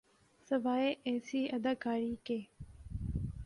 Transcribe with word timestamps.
سوائے 0.49 0.93
ایسی 1.05 1.45
اداکاری 1.55 2.15
کے۔ 2.23 2.39